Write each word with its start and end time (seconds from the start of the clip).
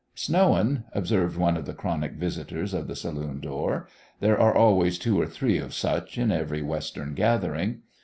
"Snowin'," 0.15 0.85
observed 0.93 1.37
one 1.37 1.55
of 1.55 1.67
the 1.67 1.75
chronic 1.75 2.13
visitors 2.13 2.73
of 2.73 2.87
the 2.87 2.95
saloon 2.95 3.39
door. 3.39 3.87
There 4.19 4.35
are 4.39 4.55
always 4.57 4.97
two 4.97 5.21
or 5.21 5.27
three 5.27 5.59
of 5.59 5.75
such 5.75 6.17
in 6.17 6.31
every 6.31 6.63
Western 6.63 7.13
gathering. 7.13 7.83